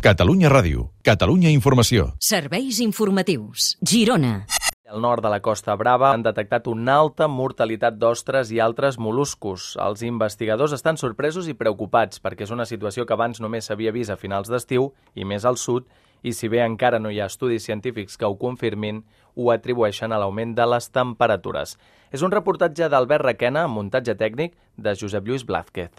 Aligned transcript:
Catalunya 0.00 0.48
Ràdio, 0.48 0.86
Catalunya 1.04 1.50
Informació. 1.52 2.14
Serveis 2.24 2.78
informatius. 2.80 3.74
Girona. 3.84 4.46
Al 4.88 5.02
nord 5.04 5.20
de 5.20 5.28
la 5.28 5.42
Costa 5.44 5.74
Brava 5.76 6.14
han 6.14 6.24
detectat 6.24 6.70
una 6.72 6.94
alta 7.02 7.28
mortalitat 7.28 7.98
d'ostres 8.00 8.48
i 8.48 8.62
altres 8.64 8.96
moluscos. 8.96 9.74
Els 9.76 10.00
investigadors 10.08 10.72
estan 10.72 10.96
sorpresos 10.96 11.52
i 11.52 11.56
preocupats 11.58 12.24
perquè 12.24 12.48
és 12.48 12.54
una 12.56 12.64
situació 12.64 13.04
que 13.04 13.12
abans 13.12 13.44
només 13.44 13.68
s'havia 13.68 13.92
vist 13.92 14.08
a 14.08 14.16
finals 14.16 14.48
d'estiu 14.48 14.88
i 15.12 15.28
més 15.28 15.44
al 15.44 15.60
sud 15.60 15.84
i 16.24 16.32
si 16.32 16.48
bé 16.48 16.64
encara 16.64 16.98
no 16.98 17.12
hi 17.12 17.20
ha 17.20 17.28
estudis 17.28 17.68
científics 17.68 18.16
que 18.16 18.24
ho 18.24 18.40
confirmin, 18.40 19.04
ho 19.36 19.52
atribueixen 19.52 20.16
a 20.16 20.18
l'augment 20.22 20.56
de 20.56 20.64
les 20.64 20.88
temperatures. 20.88 21.76
És 22.08 22.24
un 22.24 22.32
reportatge 22.32 22.88
d'Albert 22.88 23.28
Requena 23.28 23.68
amb 23.68 23.76
muntatge 23.76 24.16
tècnic 24.16 24.56
de 24.80 24.96
Josep 24.96 25.28
Lluís 25.28 25.44
Blázquez. 25.44 25.92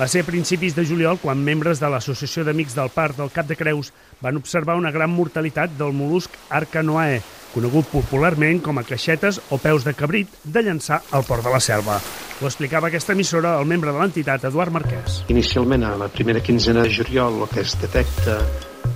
Va 0.00 0.06
ser 0.08 0.22
a 0.24 0.24
principis 0.24 0.72
de 0.72 0.80
juliol 0.88 1.18
quan 1.20 1.42
membres 1.44 1.76
de 1.76 1.88
l'Associació 1.92 2.40
d'Amics 2.46 2.72
del 2.72 2.88
Parc 2.94 3.18
del 3.18 3.28
Cap 3.34 3.50
de 3.50 3.56
Creus 3.58 3.90
van 4.24 4.38
observar 4.40 4.78
una 4.80 4.92
gran 4.94 5.12
mortalitat 5.12 5.74
del 5.76 5.92
molusc 5.92 6.38
Arcanoae, 6.48 7.18
conegut 7.52 7.90
popularment 7.92 8.62
com 8.64 8.80
a 8.80 8.86
caixetes 8.88 9.42
o 9.52 9.60
peus 9.60 9.84
de 9.84 9.92
cabrit, 9.92 10.32
de 10.42 10.64
llançar 10.64 11.02
al 11.12 11.28
port 11.28 11.44
de 11.44 11.52
la 11.52 11.60
selva. 11.60 12.00
Ho 12.40 12.48
explicava 12.48 12.88
aquesta 12.88 13.12
emissora 13.12 13.58
el 13.60 13.68
membre 13.68 13.92
de 13.92 14.00
l'entitat, 14.00 14.48
Eduard 14.48 14.72
Marquès. 14.72 15.20
Inicialment, 15.28 15.84
a 15.84 15.92
la 16.00 16.08
primera 16.08 16.40
quinzena 16.40 16.88
de 16.88 16.96
juliol, 16.96 17.42
el 17.42 17.52
que 17.52 17.60
es 17.60 17.76
detecta 17.84 18.40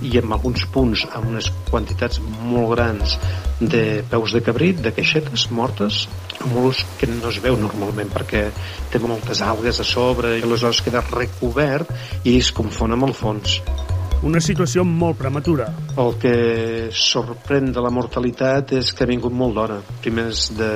i 0.01 0.17
en 0.19 0.33
alguns 0.35 0.65
punts 0.73 1.05
amb 1.11 1.31
unes 1.31 1.49
quantitats 1.69 2.21
molt 2.21 2.73
grans 2.75 3.17
de 3.59 4.03
peus 4.11 4.35
de 4.35 4.43
cabrit, 4.43 4.81
de 4.83 4.91
queixetes 4.95 5.47
mortes, 5.51 6.05
un 6.43 6.53
mol·lusc 6.55 6.97
que 6.99 7.09
no 7.11 7.31
es 7.31 7.41
veu 7.43 7.57
normalment 7.59 8.11
perquè 8.13 8.47
té 8.91 9.01
moltes 9.01 9.41
algues 9.45 9.79
a 9.79 9.87
sobre 9.87 10.37
i 10.37 10.45
aleshores 10.45 10.83
queda 10.85 11.05
recobert 11.11 11.91
i 12.23 12.37
es 12.39 12.51
confon 12.55 12.95
amb 12.95 13.09
el 13.09 13.15
fons. 13.17 13.59
Una 14.25 14.39
situació 14.41 14.81
molt 14.87 15.19
prematura. 15.19 15.67
El 16.01 16.15
que 16.21 16.31
sorprèn 16.95 17.69
de 17.75 17.83
la 17.83 17.91
mortalitat 17.93 18.73
és 18.79 18.89
que 18.95 19.03
ha 19.05 19.09
vingut 19.11 19.35
molt 19.35 19.53
d'hora, 19.57 19.77
primers 20.01 20.47
de 20.57 20.71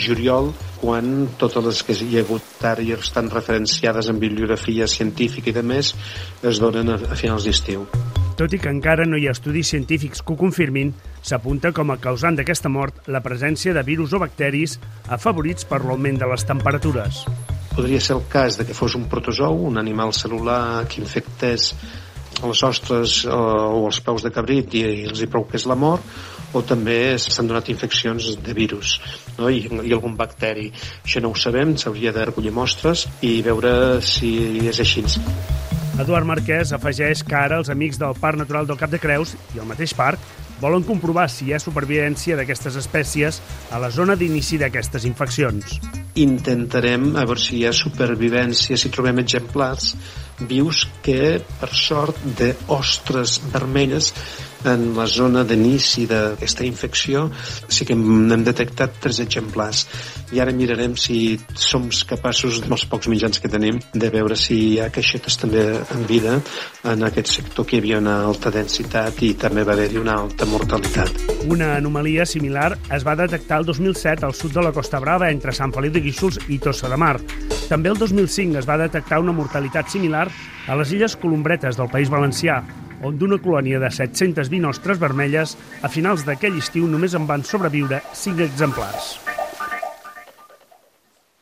juliol, 0.00 0.52
quan 0.80 1.28
totes 1.36 1.66
les 1.66 1.84
que 1.84 1.98
hi 2.06 2.16
ha 2.16 2.24
hagut 2.24 2.66
ara 2.72 2.84
i 2.86 2.94
estan 2.96 3.28
referenciades 3.32 4.08
en 4.08 4.22
bibliografia 4.22 4.88
científica 4.88 5.52
i 5.52 5.56
de 5.58 5.66
més 5.74 5.92
es 6.40 6.62
donen 6.62 6.94
a, 6.94 7.00
a 7.10 7.18
finals 7.18 7.44
d'estiu. 7.44 7.84
Tot 8.36 8.52
i 8.52 8.58
que 8.60 8.68
encara 8.68 9.06
no 9.08 9.16
hi 9.16 9.30
ha 9.30 9.32
estudis 9.32 9.70
científics 9.72 10.20
que 10.20 10.34
ho 10.34 10.36
confirmin, 10.36 10.90
s'apunta 11.24 11.70
com 11.72 11.88
a 11.92 11.96
causant 11.96 12.36
d'aquesta 12.36 12.68
mort 12.68 13.06
la 13.08 13.22
presència 13.24 13.72
de 13.72 13.84
virus 13.86 14.12
o 14.12 14.20
bacteris 14.20 14.76
afavorits 15.16 15.64
per 15.64 15.80
l'augment 15.84 16.20
de 16.20 16.28
les 16.28 16.44
temperatures. 16.44 17.22
Podria 17.72 18.00
ser 18.00 18.18
el 18.18 18.26
cas 18.28 18.58
de 18.60 18.66
que 18.68 18.76
fos 18.76 18.96
un 18.98 19.08
protozou, 19.08 19.64
un 19.70 19.80
animal 19.80 20.12
celular 20.12 20.84
que 20.84 21.00
infectés 21.00 21.72
les 22.42 22.62
ostres 22.68 23.22
eh, 23.24 23.32
o 23.32 23.86
els 23.88 24.02
peus 24.04 24.24
de 24.24 24.32
cabrit 24.32 24.76
i, 24.76 24.84
i 24.84 25.06
els 25.08 25.22
hi 25.24 25.30
provoqués 25.32 25.64
la 25.64 25.78
mort, 25.80 26.04
o 26.52 26.60
també 26.60 27.16
s'han 27.20 27.48
donat 27.48 27.70
infeccions 27.72 28.34
de 28.44 28.56
virus 28.56 28.98
no? 29.38 29.48
I, 29.48 29.64
i 29.64 29.96
algun 29.96 30.16
bacteri. 30.16 30.68
Això 31.04 31.24
no 31.24 31.32
ho 31.32 31.40
sabem, 31.40 31.72
s'hauria 31.80 32.12
de 32.12 32.28
recollir 32.28 32.52
mostres 32.52 33.08
i 33.24 33.38
veure 33.46 34.02
si 34.04 34.36
és 34.68 34.84
així. 34.84 35.06
Eduard 35.96 36.28
Marquès 36.28 36.74
afegeix 36.76 37.22
que 37.24 37.36
ara 37.38 37.56
els 37.56 37.70
amics 37.72 37.96
del 37.96 38.12
Parc 38.20 38.36
Natural 38.36 38.66
del 38.68 38.76
Cap 38.76 38.90
de 38.92 38.98
Creus 39.00 39.30
i 39.54 39.62
el 39.62 39.68
mateix 39.68 39.94
parc 39.96 40.20
volen 40.60 40.84
comprovar 40.84 41.24
si 41.32 41.46
hi 41.46 41.54
ha 41.56 41.60
supervivència 41.62 42.36
d'aquestes 42.36 42.76
espècies 42.76 43.38
a 43.72 43.80
la 43.80 43.88
zona 43.88 44.16
d'inici 44.16 44.58
d'aquestes 44.60 45.06
infeccions. 45.08 45.78
Intentarem 46.20 47.14
a 47.16 47.24
veure 47.24 47.40
si 47.40 47.56
hi 47.58 47.64
ha 47.64 47.72
supervivència, 47.76 48.76
si 48.76 48.92
trobem 48.92 49.22
exemplars 49.24 49.94
vius 50.40 50.84
que, 51.02 51.38
per 51.60 51.70
sort, 51.72 52.20
d'ostres 52.38 53.40
vermelles 53.52 54.12
en 54.66 54.94
la 54.96 55.06
zona 55.06 55.44
d'inici 55.46 56.06
d'aquesta 56.10 56.64
infecció 56.66 57.26
sí 57.68 57.86
que 57.86 57.94
n'hem 57.94 58.42
detectat 58.46 58.98
tres 59.02 59.20
exemplars 59.22 59.84
i 60.34 60.40
ara 60.42 60.54
mirarem 60.56 60.96
si 60.98 61.38
som 61.54 61.86
capaços, 62.08 62.62
amb 62.64 62.74
els 62.74 62.86
pocs 62.90 63.08
mitjans 63.12 63.38
que 63.38 63.50
tenim, 63.50 63.78
de 63.94 64.10
veure 64.10 64.36
si 64.36 64.56
hi 64.72 64.80
ha 64.82 64.90
caixetes 64.90 65.38
també 65.38 65.62
en 65.78 66.06
vida 66.08 66.38
en 66.84 67.06
aquest 67.06 67.30
sector 67.38 67.66
que 67.66 67.76
hi 67.76 67.82
havia 67.84 68.00
una 68.02 68.18
alta 68.26 68.50
densitat 68.50 69.22
i 69.22 69.34
també 69.38 69.62
va 69.62 69.76
haver-hi 69.76 70.02
una 70.02 70.18
alta 70.24 70.48
mortalitat. 70.50 71.22
Una 71.46 71.76
anomalia 71.76 72.26
similar 72.26 72.72
es 72.90 73.06
va 73.06 73.14
detectar 73.18 73.60
el 73.62 73.70
2007 73.70 74.26
al 74.26 74.34
sud 74.34 74.56
de 74.56 74.66
la 74.66 74.74
Costa 74.74 75.00
Brava 75.02 75.30
entre 75.30 75.54
Sant 75.54 75.74
Feliu 75.74 75.94
de 75.94 76.02
Guíxols 76.02 76.42
i 76.48 76.58
Tossa 76.58 76.90
de 76.90 76.98
Mar. 76.98 77.20
També 77.66 77.90
el 77.90 77.98
2005 77.98 78.60
es 78.60 78.66
va 78.68 78.76
detectar 78.78 79.18
una 79.18 79.34
mortalitat 79.34 79.90
similar 79.90 80.28
a 80.70 80.76
les 80.78 80.92
illes 80.94 81.16
Colombretes 81.18 81.74
del 81.80 81.90
País 81.90 82.12
Valencià, 82.12 82.60
on 83.02 83.18
d'una 83.18 83.40
colònia 83.42 83.82
de 83.82 83.90
720 83.90 84.70
ostres 84.70 85.02
vermelles, 85.02 85.58
a 85.82 85.90
finals 85.90 86.22
d'aquell 86.28 86.62
estiu 86.62 86.86
només 86.86 87.18
en 87.18 87.26
van 87.26 87.42
sobreviure 87.42 88.04
5 88.14 88.46
exemplars. 88.46 89.16